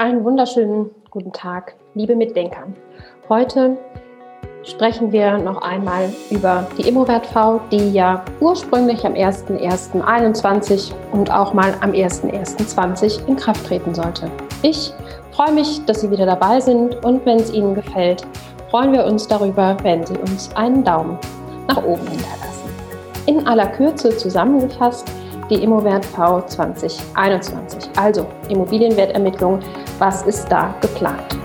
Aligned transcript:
Einen 0.00 0.22
wunderschönen 0.22 0.92
guten 1.10 1.32
Tag, 1.32 1.74
liebe 1.94 2.14
Mitdenker. 2.14 2.68
Heute 3.28 3.76
sprechen 4.62 5.10
wir 5.10 5.38
noch 5.38 5.60
einmal 5.60 6.12
über 6.30 6.68
die 6.78 6.86
Immowert-V, 6.86 7.60
die 7.72 7.90
ja 7.90 8.24
ursprünglich 8.38 9.04
am 9.04 9.14
01.01.21 9.14 10.92
und 11.10 11.32
auch 11.32 11.52
mal 11.52 11.74
am 11.80 11.90
01.01.20 11.90 13.26
in 13.26 13.34
Kraft 13.34 13.66
treten 13.66 13.92
sollte. 13.92 14.30
Ich 14.62 14.92
freue 15.32 15.52
mich, 15.52 15.84
dass 15.86 16.02
Sie 16.02 16.12
wieder 16.12 16.26
dabei 16.26 16.60
sind 16.60 17.04
und 17.04 17.26
wenn 17.26 17.38
es 17.38 17.52
Ihnen 17.52 17.74
gefällt, 17.74 18.24
freuen 18.70 18.92
wir 18.92 19.04
uns 19.04 19.26
darüber, 19.26 19.76
wenn 19.82 20.06
Sie 20.06 20.16
uns 20.16 20.54
einen 20.54 20.84
Daumen 20.84 21.18
nach 21.66 21.82
oben 21.82 22.06
hinterlassen. 22.06 22.70
In 23.26 23.44
aller 23.48 23.66
Kürze 23.66 24.16
zusammengefasst 24.16 25.10
die 25.50 25.62
Immowert 25.62 26.04
V 26.04 26.42
2021. 26.42 27.90
Also 27.96 28.26
Immobilienwertermittlung, 28.48 29.60
was 29.98 30.22
ist 30.22 30.46
da 30.48 30.74
geplant? 30.80 31.36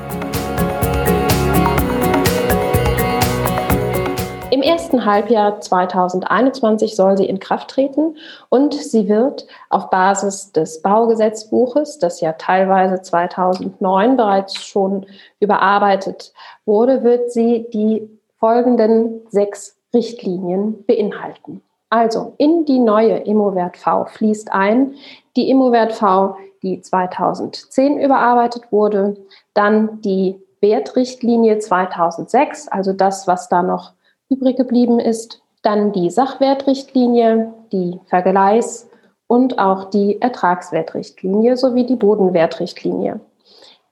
Im 4.52 4.62
ersten 4.62 5.04
Halbjahr 5.06 5.60
2021 5.60 6.96
soll 6.96 7.18
sie 7.18 7.26
in 7.26 7.40
Kraft 7.40 7.72
treten 7.72 8.16
und 8.50 8.76
sie 8.76 9.10
wird 9.10 9.48
auf 9.70 9.90
Basis 9.90 10.52
des 10.52 10.84
Baugesetzbuches, 10.84 11.98
das 11.98 12.22
ja 12.22 12.34
teilweise 12.34 13.02
2009 13.02 14.16
bereits 14.16 14.64
schon 14.64 15.08
überarbeitet 15.40 16.34
wurde, 16.66 17.04
wird 17.04 17.32
sie 17.32 17.66
die 17.74 18.08
folgenden 18.38 19.22
sechs 19.30 19.76
Richtlinien 19.94 20.86
beinhalten. 20.86 21.64
Also 21.90 22.34
in 22.38 22.66
die 22.66 22.80
neue 22.80 23.18
Immowert 23.18 23.78
V 23.78 24.06
fließt 24.06 24.52
ein 24.52 24.94
die 25.36 25.50
Immowert 25.50 25.94
V, 25.94 26.36
die 26.64 26.82
2010 26.82 28.00
überarbeitet 28.00 28.72
wurde, 28.72 29.18
dann 29.54 30.02
die 30.02 30.42
Wertrichtlinie 30.62 31.60
2006, 31.60 32.70
also 32.70 32.94
das, 32.94 33.28
was 33.28 33.50
da 33.50 33.62
noch 33.62 33.94
übrig 34.30 34.56
geblieben 34.56 35.00
ist, 35.00 35.42
dann 35.62 35.92
die 35.92 36.10
Sachwertrichtlinie, 36.10 37.54
die 37.72 38.00
Vergleichs- 38.08 38.90
und 39.28 39.60
auch 39.60 39.90
die 39.90 40.22
Ertragswertrichtlinie 40.22 41.58
sowie 41.58 41.86
die 41.86 41.96
Bodenwertrichtlinie. 41.96 43.20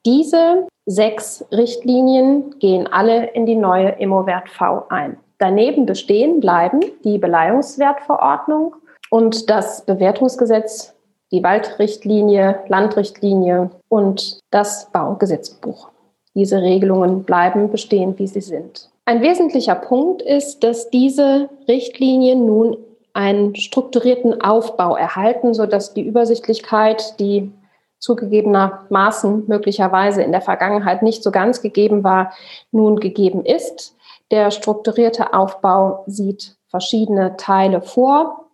Diese 0.06 0.68
sechs 0.86 1.46
Richtlinien 1.52 2.58
gehen 2.60 2.88
alle 2.92 3.28
in 3.32 3.46
die 3.46 3.56
neue 3.56 3.90
Immowert 3.90 4.50
V 4.50 4.86
ein. 4.90 5.18
Daneben 5.38 5.86
bestehen 5.86 6.40
bleiben 6.40 6.82
die 7.04 7.18
Beleihungswertverordnung 7.18 8.76
und 9.10 9.50
das 9.50 9.86
Bewertungsgesetz, 9.86 10.96
die 11.32 11.44
Waldrichtlinie, 11.44 12.60
Landrichtlinie 12.68 13.72
und 13.90 14.40
das 14.52 14.90
Baugesetzbuch. 14.92 15.90
Diese 16.34 16.62
Regelungen 16.62 17.24
bleiben 17.24 17.72
bestehen, 17.72 18.18
wie 18.20 18.28
sie 18.28 18.42
sind. 18.42 18.90
Ein 19.06 19.22
wesentlicher 19.22 19.76
Punkt 19.76 20.22
ist, 20.22 20.64
dass 20.64 20.90
diese 20.90 21.50
Richtlinien 21.68 22.46
nun 22.46 22.78
einen 23.14 23.56
strukturierten 23.56 24.42
Aufbau 24.42 24.96
erhalten, 24.96 25.54
sodass 25.54 25.94
die 25.94 26.06
Übersichtlichkeit, 26.06 27.20
die 27.20 27.52
zugegebenermaßen 28.00 29.46
möglicherweise 29.48 30.24
in 30.24 30.32
der 30.32 30.42
Vergangenheit 30.42 31.04
nicht 31.04 31.24
so 31.24 31.32
ganz 31.32 31.62
gegeben 31.62 32.04
war, 32.04 32.34
nun 32.72 33.00
gegeben 33.00 33.46
ist. 33.46 33.96
Der 34.32 34.50
strukturierte 34.52 35.34
Aufbau 35.34 36.04
sieht 36.08 36.56
verschiedene 36.68 37.36
Teile 37.38 37.82
vor. 37.82 38.51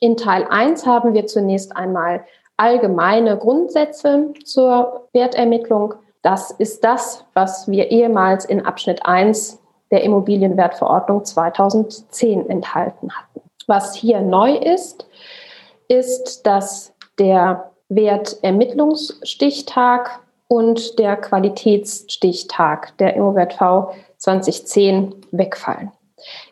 In 0.00 0.16
Teil 0.16 0.46
1 0.48 0.86
haben 0.86 1.12
wir 1.12 1.26
zunächst 1.26 1.76
einmal 1.76 2.24
allgemeine 2.56 3.36
Grundsätze 3.36 4.32
zur 4.44 5.08
Wertermittlung. 5.12 5.92
Das 6.22 6.50
ist 6.50 6.82
das, 6.84 7.26
was 7.34 7.70
wir 7.70 7.90
ehemals 7.90 8.46
in 8.46 8.64
Abschnitt 8.64 9.04
1 9.04 9.60
der 9.90 10.02
Immobilienwertverordnung 10.02 11.26
2010 11.26 12.48
enthalten 12.48 13.10
hatten. 13.12 13.42
Was 13.66 13.94
hier 13.94 14.22
neu 14.22 14.56
ist, 14.56 15.06
ist, 15.88 16.46
dass 16.46 16.94
der 17.18 17.70
Wertermittlungsstichtag 17.90 20.20
und 20.48 20.98
der 20.98 21.16
Qualitätsstichtag 21.16 22.96
der 22.98 23.16
Immowert 23.16 23.52
V 23.54 23.92
2010 24.16 25.14
wegfallen. 25.30 25.92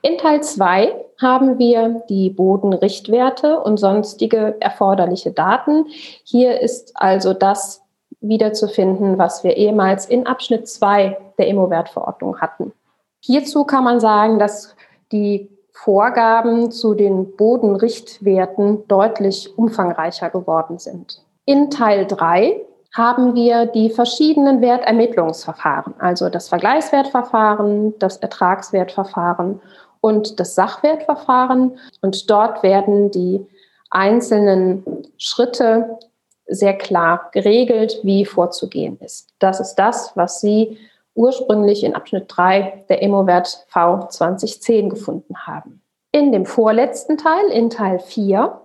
In 0.02 0.18
Teil 0.18 0.42
2 0.42 1.07
haben 1.20 1.58
wir 1.58 2.02
die 2.08 2.30
Bodenrichtwerte 2.30 3.60
und 3.60 3.78
sonstige 3.78 4.56
erforderliche 4.60 5.32
Daten. 5.32 5.86
Hier 6.24 6.60
ist 6.60 6.92
also 6.94 7.34
das 7.34 7.82
wiederzufinden, 8.20 9.18
was 9.18 9.44
wir 9.44 9.56
ehemals 9.56 10.06
in 10.06 10.26
Abschnitt 10.26 10.68
2 10.68 11.18
der 11.38 11.48
Immowertverordnung 11.48 12.40
hatten. 12.40 12.72
Hierzu 13.20 13.64
kann 13.64 13.84
man 13.84 14.00
sagen, 14.00 14.38
dass 14.38 14.74
die 15.12 15.50
Vorgaben 15.72 16.70
zu 16.70 16.94
den 16.94 17.36
Bodenrichtwerten 17.36 18.86
deutlich 18.88 19.56
umfangreicher 19.56 20.30
geworden 20.30 20.78
sind. 20.78 21.24
In 21.44 21.70
Teil 21.70 22.06
3 22.06 22.60
haben 22.92 23.34
wir 23.34 23.66
die 23.66 23.90
verschiedenen 23.90 24.60
Wertermittlungsverfahren, 24.60 25.94
also 25.98 26.28
das 26.30 26.48
Vergleichswertverfahren, 26.48 27.98
das 27.98 28.16
Ertragswertverfahren 28.16 29.60
und 30.00 30.40
das 30.40 30.54
Sachwertverfahren. 30.54 31.78
Und 32.00 32.30
dort 32.30 32.62
werden 32.62 33.10
die 33.10 33.46
einzelnen 33.90 34.84
Schritte 35.16 35.98
sehr 36.46 36.76
klar 36.76 37.28
geregelt, 37.32 38.00
wie 38.02 38.24
vorzugehen 38.24 38.98
ist. 39.00 39.28
Das 39.38 39.60
ist 39.60 39.74
das, 39.74 40.12
was 40.14 40.40
Sie 40.40 40.78
ursprünglich 41.14 41.84
in 41.84 41.94
Abschnitt 41.94 42.24
3 42.28 42.84
der 42.88 43.02
Immowert 43.02 43.66
V 43.68 44.06
2010 44.08 44.88
gefunden 44.88 45.46
haben. 45.46 45.82
In 46.12 46.32
dem 46.32 46.46
vorletzten 46.46 47.18
Teil, 47.18 47.48
in 47.50 47.70
Teil 47.70 47.98
4, 47.98 48.60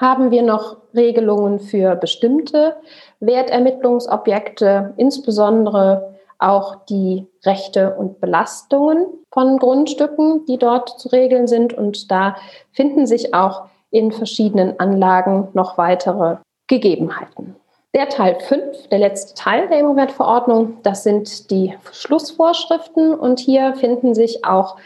haben 0.00 0.30
wir 0.30 0.42
noch 0.42 0.76
Regelungen 0.94 1.60
für 1.60 1.94
bestimmte 1.94 2.76
Wertermittlungsobjekte, 3.20 4.94
insbesondere 4.96 6.13
auch 6.44 6.84
die 6.86 7.26
Rechte 7.44 7.94
und 7.94 8.20
Belastungen 8.20 9.06
von 9.32 9.58
Grundstücken, 9.58 10.44
die 10.46 10.58
dort 10.58 11.00
zu 11.00 11.08
regeln 11.08 11.46
sind. 11.46 11.72
Und 11.72 12.10
da 12.10 12.36
finden 12.72 13.06
sich 13.06 13.34
auch 13.34 13.66
in 13.90 14.12
verschiedenen 14.12 14.78
Anlagen 14.80 15.48
noch 15.54 15.78
weitere 15.78 16.36
Gegebenheiten. 16.66 17.56
Der 17.94 18.08
Teil 18.08 18.40
5, 18.40 18.88
der 18.88 18.98
letzte 18.98 19.34
Teil 19.34 19.68
der 19.68 19.78
Immowertverordnung, 19.78 20.78
das 20.82 21.04
sind 21.04 21.50
die 21.50 21.76
Schlussvorschriften 21.92 23.14
und 23.14 23.38
hier 23.38 23.74
finden 23.76 24.14
sich 24.14 24.44
auch 24.44 24.76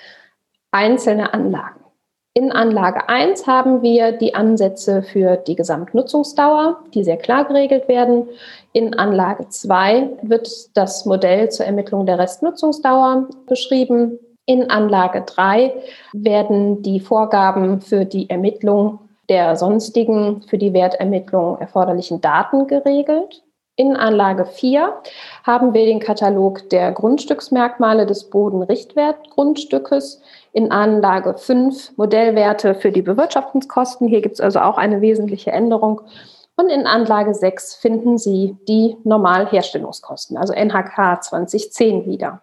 einzelne 0.73 1.33
Anlagen. 1.33 1.78
In 2.39 2.53
Anlage 2.53 3.09
1 3.09 3.49
haben 3.49 3.83
wir 3.83 4.13
die 4.13 4.37
Ansätze 4.37 5.03
für 5.03 5.37
die 5.39 5.57
Gesamtnutzungsdauer, 5.57 6.79
die 6.95 7.03
sehr 7.03 7.17
klar 7.17 7.45
geregelt 7.45 7.89
werden. 7.89 8.29
In 8.73 8.97
Anlage 8.97 9.49
2 9.49 10.19
wird 10.23 10.49
das 10.77 11.05
Modell 11.05 11.51
zur 11.51 11.67
Ermittlung 11.67 12.07
der 12.07 12.21
Restnutzungsdauer 12.21 13.27
beschrieben. 13.49 14.21
In 14.47 14.71
Anlage 14.71 15.25
3 15.27 15.75
werden 16.13 16.81
die 16.83 17.01
Vorgaben 17.01 17.81
für 17.81 18.05
die 18.05 18.31
Ermittlung 18.31 19.01
der 19.29 19.57
sonstigen 19.57 20.43
für 20.43 20.59
die 20.59 20.73
Wertermittlung 20.73 21.59
erforderlichen 21.59 22.21
Daten 22.21 22.69
geregelt. 22.69 23.43
In 23.75 23.97
Anlage 23.97 24.45
4 24.45 24.93
haben 25.45 25.73
wir 25.73 25.87
den 25.87 26.01
Katalog 26.01 26.69
der 26.71 26.91
Grundstücksmerkmale 26.91 28.07
des 28.07 28.31
Bodenrichtwertgrundstückes. 28.31 30.21
In 30.59 30.73
Anlage 30.73 31.39
5 31.39 31.97
Modellwerte 31.99 32.75
für 32.75 32.91
die 32.91 33.01
Bewirtschaftungskosten. 33.01 34.09
Hier 34.09 34.21
gibt 34.23 34.35
es 34.35 34.41
also 34.41 34.59
auch 34.59 34.77
eine 34.77 35.01
wesentliche 35.01 35.53
Änderung. 35.53 36.01
Und 36.57 36.69
in 36.69 36.85
Anlage 36.85 37.33
6 37.33 37.77
finden 37.77 38.19
Sie 38.19 38.57
die 38.67 38.97
Normalherstellungskosten, 39.05 40.37
also 40.37 40.53
NHK 40.53 41.23
2010 41.23 42.07
wieder. 42.07 42.43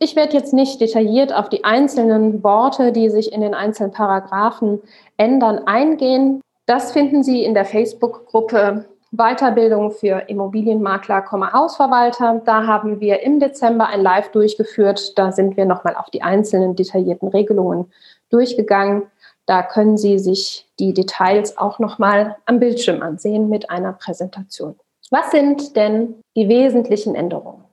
Ich 0.00 0.16
werde 0.16 0.36
jetzt 0.36 0.52
nicht 0.52 0.80
detailliert 0.80 1.32
auf 1.32 1.50
die 1.50 1.62
einzelnen 1.62 2.42
Worte, 2.42 2.90
die 2.90 3.08
sich 3.10 3.32
in 3.32 3.42
den 3.42 3.54
einzelnen 3.54 3.92
Paragraphen 3.92 4.82
ändern, 5.16 5.60
eingehen. 5.64 6.40
Das 6.66 6.90
finden 6.90 7.22
Sie 7.22 7.44
in 7.44 7.54
der 7.54 7.64
Facebook-Gruppe 7.64 8.86
Weiterbildung 9.12 9.90
für 9.90 10.22
Immobilienmakler, 10.28 11.22
Hausverwalter. 11.30 12.40
Da 12.46 12.66
haben 12.66 12.98
wir 12.98 13.20
im 13.20 13.40
Dezember 13.40 13.86
ein 13.86 14.00
Live 14.00 14.30
durchgeführt. 14.30 15.18
Da 15.18 15.32
sind 15.32 15.58
wir 15.58 15.66
nochmal 15.66 15.96
auf 15.96 16.08
die 16.08 16.22
einzelnen 16.22 16.76
detaillierten 16.76 17.28
Regelungen 17.28 17.92
durchgegangen. 18.30 19.02
Da 19.44 19.62
können 19.62 19.98
Sie 19.98 20.18
sich 20.18 20.66
die 20.78 20.94
Details 20.94 21.58
auch 21.58 21.78
nochmal 21.78 22.36
am 22.46 22.58
Bildschirm 22.58 23.02
ansehen 23.02 23.50
mit 23.50 23.68
einer 23.70 23.92
Präsentation. 23.92 24.76
Was 25.10 25.30
sind 25.30 25.76
denn 25.76 26.14
die 26.34 26.48
wesentlichen 26.48 27.14
Änderungen? 27.14 27.64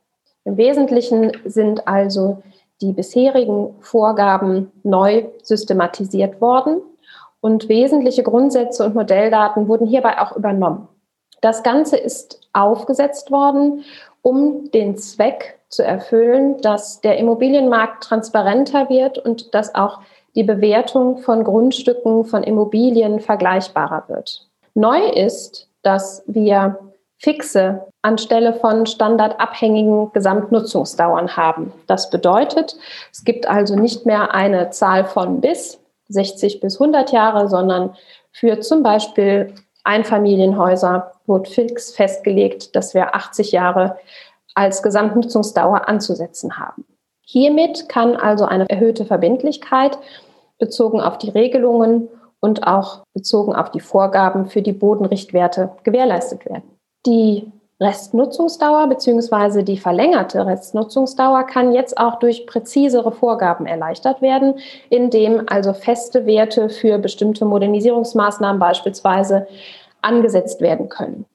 Im 0.44 0.57
Wesentlichen 0.57 1.31
sind 1.45 1.88
also 1.88 2.44
die 2.81 2.91
bisherigen 2.91 3.75
Vorgaben 3.80 4.71
neu 4.83 5.27
systematisiert 5.41 6.41
worden 6.41 6.81
und 7.39 7.69
wesentliche 7.69 8.24
Grundsätze 8.24 8.83
und 8.83 8.95
Modelldaten 8.95 9.69
wurden 9.69 9.88
hierbei 9.88 10.19
auch 10.19 10.36
übernommen. 10.36 10.89
Das 11.41 11.63
Ganze 11.63 11.97
ist 11.97 12.39
aufgesetzt 12.53 13.31
worden, 13.31 13.83
um 14.21 14.69
den 14.71 14.97
Zweck 14.97 15.59
zu 15.69 15.83
erfüllen, 15.83 16.57
dass 16.62 17.01
der 17.01 17.18
Immobilienmarkt 17.18 18.03
transparenter 18.03 18.89
wird 18.89 19.18
und 19.18 19.53
dass 19.53 19.75
auch 19.75 20.00
die 20.36 20.44
Bewertung 20.44 21.18
von 21.18 21.44
Grundstücken, 21.44 22.25
von 22.25 22.44
Immobilien 22.44 23.19
vergleichbarer 23.19 24.03
wird. 24.07 24.47
Neu 24.74 25.07
ist, 25.09 25.68
dass 25.81 26.24
wir 26.27 26.80
fixe 27.18 27.86
anstelle 28.01 28.53
von 28.53 28.86
standardabhängigen 28.86 30.12
Gesamtnutzungsdauern 30.13 31.36
haben. 31.36 31.74
Das 31.88 32.09
bedeutet, 32.09 32.77
es 33.12 33.24
gibt 33.25 33.47
also 33.47 33.75
nicht 33.75 34.06
mehr 34.06 34.33
eine 34.33 34.69
Zahl 34.69 35.03
von 35.03 35.41
bis 35.41 35.80
60 36.07 36.62
bis 36.62 36.80
100 36.80 37.12
Jahre, 37.12 37.50
sondern 37.50 37.95
für 38.31 38.62
zum 38.62 38.83
Beispiel 38.83 39.53
Einfamilienhäuser 39.89 41.13
wird 41.25 41.47
fix 41.47 41.91
festgelegt, 41.91 42.75
dass 42.75 42.94
wir 42.94 43.15
80 43.15 43.51
Jahre 43.51 43.97
als 44.53 44.83
Gesamtnutzungsdauer 44.83 45.88
anzusetzen 45.88 46.59
haben. 46.59 46.86
Hiermit 47.25 47.89
kann 47.89 48.15
also 48.15 48.45
eine 48.45 48.69
erhöhte 48.69 49.06
Verbindlichkeit 49.06 49.97
bezogen 50.59 51.01
auf 51.01 51.18
die 51.18 51.30
Regelungen 51.30 52.07
und 52.39 52.68
auch 52.68 53.03
bezogen 53.15 53.56
auf 53.56 53.71
die 53.71 53.80
Vorgaben 53.80 54.45
für 54.45 54.62
die 54.62 54.74
Bodenrichtwerte 54.74 55.71
gewährleistet 55.83 56.45
werden. 56.45 56.77
Die 57.07 57.51
Restnutzungsdauer 57.81 58.88
bzw. 58.89 59.63
die 59.63 59.77
verlängerte 59.77 60.45
Restnutzungsdauer 60.45 61.44
kann 61.44 61.71
jetzt 61.71 61.97
auch 61.97 62.19
durch 62.19 62.45
präzisere 62.45 63.13
Vorgaben 63.13 63.65
erleichtert 63.65 64.21
werden, 64.21 64.56
indem 64.89 65.44
also 65.47 65.71
feste 65.74 66.25
Werte 66.25 66.69
für 66.69 66.97
bestimmte 66.97 67.45
Modernisierungsmaßnahmen 67.45 68.59
beispielsweise 68.59 69.47
angesetzt 70.01 70.62
werden 70.62 70.90
können. 70.90 71.25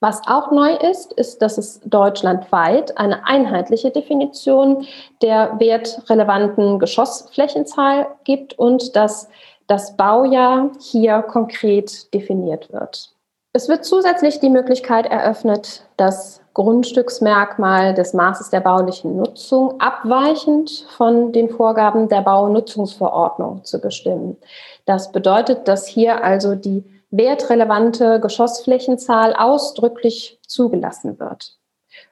Was 0.00 0.20
auch 0.26 0.50
neu 0.50 0.74
ist, 0.74 1.14
ist, 1.14 1.40
dass 1.40 1.56
es 1.56 1.80
deutschlandweit 1.84 2.98
eine 2.98 3.26
einheitliche 3.26 3.90
Definition 3.90 4.86
der 5.22 5.58
wertrelevanten 5.58 6.78
Geschossflächenzahl 6.78 8.08
gibt 8.24 8.58
und 8.58 8.96
dass 8.96 9.28
das 9.66 9.96
Baujahr 9.96 10.72
hier 10.78 11.22
konkret 11.22 12.12
definiert 12.12 12.70
wird. 12.70 13.14
Es 13.54 13.68
wird 13.68 13.84
zusätzlich 13.84 14.40
die 14.40 14.50
Möglichkeit 14.50 15.06
eröffnet, 15.06 15.84
das 15.96 16.42
Grundstücksmerkmal 16.54 17.94
des 17.94 18.12
Maßes 18.12 18.50
der 18.50 18.60
baulichen 18.60 19.16
Nutzung 19.16 19.80
abweichend 19.80 20.86
von 20.96 21.32
den 21.32 21.48
Vorgaben 21.48 22.08
der 22.08 22.22
Baunutzungsverordnung 22.22 23.64
zu 23.64 23.80
bestimmen. 23.80 24.36
Das 24.86 25.12
bedeutet, 25.12 25.66
dass 25.66 25.86
hier 25.86 26.22
also 26.22 26.56
die 26.56 26.84
wertrelevante 27.16 28.20
Geschossflächenzahl 28.20 29.34
ausdrücklich 29.34 30.38
zugelassen 30.46 31.18
wird. 31.18 31.56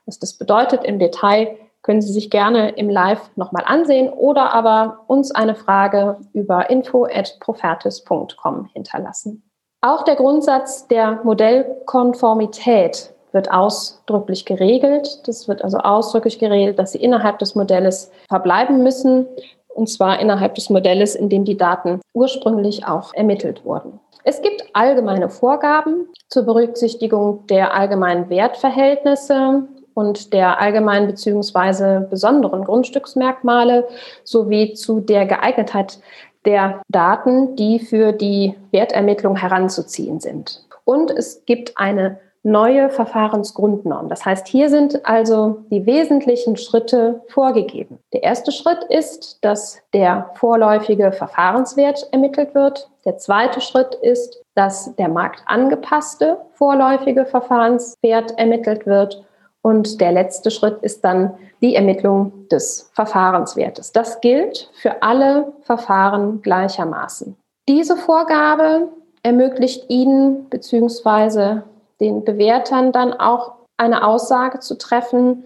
Was 0.07 0.19
das 0.19 0.35
bedeutet 0.35 0.85
im 0.85 0.99
Detail, 0.99 1.57
können 1.83 2.01
Sie 2.01 2.13
sich 2.13 2.31
gerne 2.31 2.71
im 2.71 2.89
Live 2.89 3.31
nochmal 3.37 3.65
ansehen 3.67 4.09
oder 4.13 4.53
aber 4.53 5.01
uns 5.09 5.33
eine 5.33 5.55
Frage 5.57 6.19
über 6.33 6.71
info.profertis.com 6.71 8.67
hinterlassen. 8.73 9.43
Auch 9.81 10.05
der 10.05 10.15
Grundsatz 10.15 10.87
der 10.87 11.21
Modellkonformität 11.25 13.13
wird 13.33 13.51
ausdrücklich 13.51 14.45
geregelt. 14.45 15.27
Das 15.27 15.49
wird 15.49 15.65
also 15.65 15.79
ausdrücklich 15.79 16.39
geregelt, 16.39 16.79
dass 16.79 16.93
Sie 16.93 17.03
innerhalb 17.03 17.41
des 17.41 17.57
Modells 17.57 18.13
verbleiben 18.29 18.85
müssen, 18.85 19.27
und 19.75 19.89
zwar 19.89 20.21
innerhalb 20.21 20.55
des 20.55 20.71
Modells, 20.71 21.15
in 21.15 21.29
dem 21.29 21.45
die 21.45 21.57
Daten 21.57 22.01
ursprünglich 22.13 22.87
auch 22.87 23.15
ermittelt 23.15 23.65
wurden. 23.65 24.01
Es 24.25 24.41
gibt 24.41 24.65
allgemeine 24.73 25.29
Vorgaben 25.29 26.07
zur 26.29 26.45
Berücksichtigung 26.45 27.47
der 27.49 27.75
allgemeinen 27.75 28.31
Wertverhältnisse 28.31 29.65
und 29.95 30.33
der 30.33 30.61
allgemeinen 30.61 31.09
bzw. 31.09 32.07
besonderen 32.09 32.65
Grundstücksmerkmale 32.65 33.89
sowie 34.25 34.75
zu 34.75 35.01
der 35.01 35.27
Geeignetheit 35.27 35.99
der 36.45 36.83
Daten, 36.89 37.57
die 37.57 37.79
für 37.79 38.13
die 38.13 38.55
Wertermittlung 38.71 39.37
heranzuziehen 39.37 40.21
sind. 40.21 40.65
Und 40.85 41.11
es 41.11 41.45
gibt 41.45 41.77
eine 41.77 42.19
neue 42.43 42.91
Verfahrensgrundnorm. 42.91 44.09
Das 44.09 44.25
heißt, 44.25 44.49
hier 44.49 44.69
sind 44.69 45.07
also 45.07 45.63
die 45.71 45.87
wesentlichen 45.87 46.57
Schritte 46.57 47.23
vorgegeben. 47.29 47.99
Der 48.13 48.25
erste 48.25 48.51
Schritt 48.51 48.83
ist, 48.89 49.39
dass 49.43 49.81
der 49.93 50.31
vorläufige 50.35 51.13
Verfahrenswert 51.13 52.09
ermittelt 52.11 52.55
wird. 52.55 52.91
Der 53.05 53.19
zweite 53.19 53.61
Schritt 53.61 53.95
ist, 53.95 54.43
dass 54.55 54.95
der 54.97 55.09
marktangepasste 55.09 56.39
vorläufige 56.55 57.27
Verfahrenswert 57.27 58.37
ermittelt 58.39 58.87
wird. 58.87 59.25
Und 59.63 60.01
der 60.01 60.11
letzte 60.11 60.51
Schritt 60.51 60.83
ist 60.83 61.05
dann 61.05 61.35
die 61.61 61.77
Ermittlung 61.77 62.49
des 62.49 62.91
Verfahrenswertes. 62.95 63.93
Das 63.93 64.21
gilt 64.21 64.69
für 64.75 65.03
alle 65.03 65.53
Verfahren 65.63 66.43
gleichermaßen. 66.43 67.37
Diese 67.69 67.97
Vorgabe 67.97 68.89
ermöglicht 69.23 69.89
Ihnen 69.89 70.47
bzw 70.51 71.61
den 72.03 72.25
Bewertern 72.25 72.93
dann 72.93 73.15
auch 73.15 73.53
eine 73.77 74.07
Aussage 74.07 74.59
zu 74.59 74.77
treffen, 74.77 75.45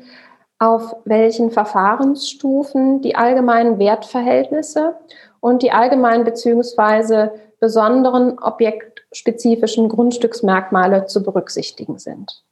auf 0.59 0.97
welchen 1.05 1.51
Verfahrensstufen 1.51 3.03
die 3.03 3.15
allgemeinen 3.15 3.79
Wertverhältnisse 3.79 4.97
und 5.41 5.63
die 5.63 5.71
allgemeinen 5.71 6.25
bzw. 6.25 7.29
besonderen 7.61 8.39
objektspezifischen 8.39 9.89
Grundstücksmerkmale 9.89 11.07
zu 11.07 11.23
berücksichtigen 11.23 11.99
sind. 11.99 12.43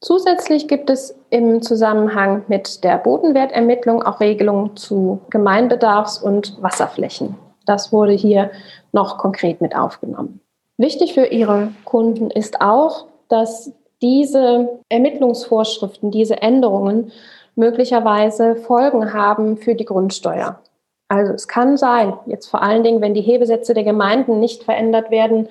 Zusätzlich 0.00 0.68
gibt 0.68 0.90
es 0.90 1.18
im 1.30 1.62
Zusammenhang 1.62 2.44
mit 2.48 2.84
der 2.84 2.98
Bodenwertermittlung 2.98 4.02
auch 4.02 4.20
Regelungen 4.20 4.76
zu 4.76 5.20
Gemeinbedarfs- 5.30 6.20
und 6.20 6.60
Wasserflächen. 6.60 7.36
Das 7.64 7.92
wurde 7.92 8.12
hier 8.12 8.50
noch 8.92 9.18
konkret 9.18 9.60
mit 9.60 9.76
aufgenommen. 9.76 10.40
Wichtig 10.76 11.14
für 11.14 11.26
Ihre 11.26 11.72
Kunden 11.84 12.30
ist 12.30 12.60
auch, 12.60 13.06
dass 13.28 13.72
diese 14.02 14.80
Ermittlungsvorschriften, 14.88 16.10
diese 16.10 16.42
Änderungen 16.42 17.12
möglicherweise 17.54 18.56
Folgen 18.56 19.12
haben 19.12 19.56
für 19.56 19.74
die 19.74 19.86
Grundsteuer. 19.86 20.60
Also 21.08 21.32
es 21.32 21.48
kann 21.48 21.76
sein, 21.76 22.14
jetzt 22.26 22.46
vor 22.48 22.62
allen 22.62 22.82
Dingen, 22.82 23.00
wenn 23.00 23.14
die 23.14 23.22
Hebesätze 23.22 23.74
der 23.74 23.84
Gemeinden 23.84 24.40
nicht 24.40 24.64
verändert 24.64 25.10
werden, 25.10 25.48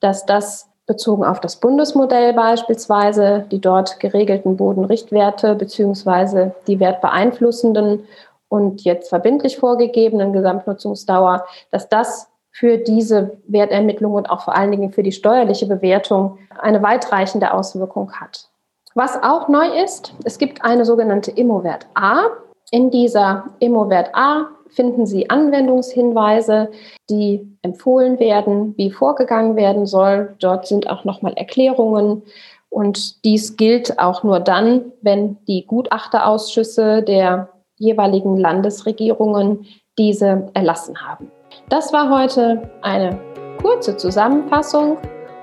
dass 0.00 0.26
das 0.26 0.70
bezogen 0.86 1.24
auf 1.24 1.40
das 1.40 1.56
Bundesmodell 1.56 2.34
beispielsweise 2.34 3.46
die 3.50 3.60
dort 3.60 4.00
geregelten 4.00 4.56
Bodenrichtwerte 4.56 5.54
beziehungsweise 5.54 6.54
die 6.66 6.80
wertbeeinflussenden 6.80 8.04
und 8.48 8.82
jetzt 8.84 9.08
verbindlich 9.08 9.56
vorgegebenen 9.56 10.32
Gesamtnutzungsdauer, 10.32 11.46
dass 11.70 11.88
das 11.88 12.28
für 12.54 12.78
diese 12.78 13.36
Wertermittlung 13.48 14.14
und 14.14 14.30
auch 14.30 14.42
vor 14.42 14.54
allen 14.54 14.70
Dingen 14.70 14.92
für 14.92 15.02
die 15.02 15.12
steuerliche 15.12 15.66
Bewertung 15.66 16.38
eine 16.60 16.82
weitreichende 16.82 17.52
Auswirkung 17.52 18.12
hat. 18.12 18.48
Was 18.94 19.20
auch 19.24 19.48
neu 19.48 19.82
ist, 19.82 20.14
es 20.24 20.38
gibt 20.38 20.64
eine 20.64 20.84
sogenannte 20.84 21.32
Immowert 21.32 21.86
A. 21.94 22.26
In 22.70 22.92
dieser 22.92 23.44
Immowert 23.58 24.10
A 24.14 24.46
finden 24.68 25.04
Sie 25.04 25.28
Anwendungshinweise, 25.28 26.70
die 27.10 27.44
empfohlen 27.62 28.20
werden, 28.20 28.74
wie 28.76 28.92
vorgegangen 28.92 29.56
werden 29.56 29.84
soll. 29.86 30.36
Dort 30.38 30.68
sind 30.68 30.88
auch 30.88 31.04
nochmal 31.04 31.32
Erklärungen. 31.34 32.22
Und 32.70 33.24
dies 33.24 33.56
gilt 33.56 33.98
auch 33.98 34.22
nur 34.22 34.38
dann, 34.38 34.92
wenn 35.02 35.38
die 35.48 35.66
Gutachterausschüsse 35.66 37.02
der 37.02 37.48
jeweiligen 37.78 38.36
Landesregierungen 38.36 39.66
diese 39.98 40.50
erlassen 40.54 41.02
haben. 41.02 41.32
Das 41.68 41.92
war 41.92 42.10
heute 42.10 42.70
eine 42.82 43.18
kurze 43.60 43.96
Zusammenfassung, 43.96 44.98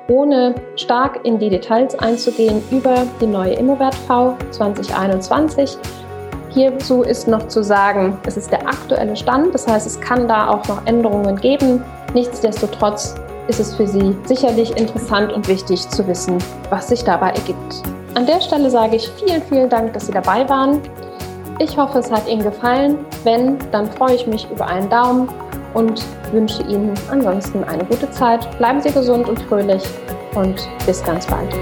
ohne 0.07 0.55
stark 0.75 1.25
in 1.25 1.39
die 1.39 1.49
Details 1.49 1.97
einzugehen 1.97 2.61
über 2.69 3.07
die 3.19 3.25
neue 3.25 3.53
Immowert 3.53 3.95
V 3.95 4.35
2021. 4.51 5.77
Hierzu 6.49 7.01
ist 7.01 7.27
noch 7.27 7.47
zu 7.47 7.63
sagen, 7.63 8.17
es 8.27 8.35
ist 8.35 8.51
der 8.51 8.67
aktuelle 8.67 9.15
Stand, 9.15 9.53
das 9.53 9.67
heißt, 9.67 9.87
es 9.87 9.99
kann 9.99 10.27
da 10.27 10.49
auch 10.49 10.67
noch 10.67 10.85
Änderungen 10.85 11.37
geben. 11.37 11.83
Nichtsdestotrotz 12.13 13.15
ist 13.47 13.59
es 13.59 13.73
für 13.73 13.87
Sie 13.87 14.15
sicherlich 14.25 14.77
interessant 14.77 15.31
und 15.31 15.47
wichtig 15.47 15.89
zu 15.89 16.05
wissen, 16.07 16.37
was 16.69 16.89
sich 16.89 17.03
dabei 17.03 17.29
ergibt. 17.29 17.81
An 18.15 18.25
der 18.25 18.41
Stelle 18.41 18.69
sage 18.69 18.97
ich 18.97 19.09
vielen, 19.09 19.41
vielen 19.43 19.69
Dank, 19.69 19.93
dass 19.93 20.07
Sie 20.07 20.11
dabei 20.11 20.47
waren. 20.49 20.81
Ich 21.59 21.77
hoffe, 21.77 21.99
es 21.99 22.11
hat 22.11 22.27
Ihnen 22.27 22.43
gefallen. 22.43 22.97
Wenn, 23.23 23.57
dann 23.71 23.89
freue 23.89 24.15
ich 24.15 24.27
mich 24.27 24.47
über 24.51 24.67
einen 24.67 24.89
Daumen 24.89 25.29
und 25.73 26.03
wünsche 26.31 26.63
Ihnen 26.63 26.93
ansonsten 27.09 27.63
eine 27.63 27.83
gute 27.85 28.09
Zeit. 28.11 28.57
Bleiben 28.57 28.81
Sie 28.81 28.91
gesund 28.91 29.27
und 29.27 29.41
fröhlich 29.43 29.83
und 30.35 30.67
bis 30.85 31.03
ganz 31.03 31.25
bald. 31.27 31.53